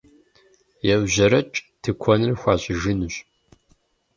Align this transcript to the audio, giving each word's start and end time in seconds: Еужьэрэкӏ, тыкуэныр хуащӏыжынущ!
Еужьэрэкӏ, 0.93 1.59
тыкуэныр 1.81 2.33
хуащӏыжынущ! 2.41 3.15